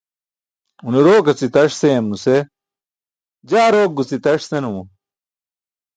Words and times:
Une 0.87 0.99
rok 1.07 1.25
aci 1.31 1.47
taṣ 1.53 1.69
seyam 1.79 2.05
nuse 2.09 2.35
jaa 3.49 3.69
rok 3.75 3.91
guci 3.97 4.17
taṣ 4.23 4.39
senumo. 4.49 4.83